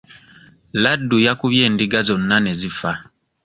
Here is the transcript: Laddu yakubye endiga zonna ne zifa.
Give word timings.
Laddu 0.83 1.17
yakubye 1.25 1.61
endiga 1.67 1.99
zonna 2.07 2.37
ne 2.41 2.53
zifa. 2.59 2.91